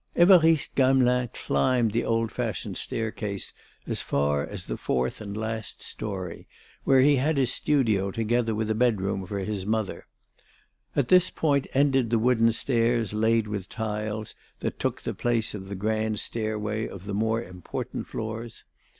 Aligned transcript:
Évariste 0.17 0.73
Gamelin 0.73 1.29
climbed 1.31 1.91
the 1.91 2.03
old 2.03 2.31
fashioned 2.31 2.75
staircase 2.75 3.53
as 3.85 4.01
far 4.01 4.43
as 4.43 4.65
the 4.65 4.75
fourth 4.75 5.21
and 5.21 5.37
last 5.37 5.83
storey, 5.83 6.47
where 6.85 7.01
he 7.01 7.17
had 7.17 7.37
his 7.37 7.53
studio 7.53 8.09
together 8.09 8.55
with 8.55 8.71
a 8.71 8.73
bedroom 8.73 9.23
for 9.27 9.37
his 9.37 9.63
mother. 9.63 10.07
At 10.95 11.09
this 11.09 11.29
point 11.29 11.67
ended 11.75 12.09
the 12.09 12.17
wooden 12.17 12.51
stairs 12.51 13.13
laid 13.13 13.45
with 13.47 13.69
tiles 13.69 14.33
that 14.61 14.79
took 14.79 15.01
the 15.03 15.13
place 15.13 15.53
of 15.53 15.69
the 15.69 15.75
grand 15.75 16.19
stairway 16.19 16.87
of 16.87 17.05
the 17.05 17.13
more 17.13 17.43
important 17.43 18.07
floors. 18.07 18.63